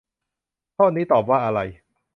[0.77, 1.59] ข้อนี้ตอบว่าอะไร